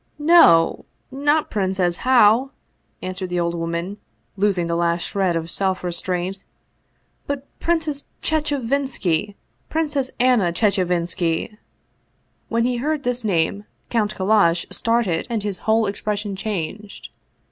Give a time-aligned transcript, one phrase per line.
[0.35, 0.85] "No!
[1.11, 2.49] Not Princess How!"
[3.03, 3.97] answered the old woman,
[4.35, 6.43] losing the last shred of self restraint;
[7.27, 9.35] "but Princess Che che vin ski!
[9.69, 11.55] Princess Anna Chechevinski!"
[12.49, 17.09] When he heard this name Count Kallash started and his whole expression changed.